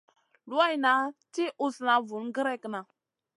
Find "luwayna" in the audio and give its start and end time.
0.49-0.93